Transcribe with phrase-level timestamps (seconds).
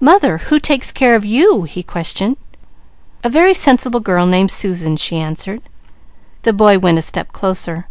[0.00, 2.36] "Mother, who takes care of you?" he questioned.
[3.24, 5.62] "A very sensible girl named Susan," she answered.
[6.42, 7.86] The boy went a step closer.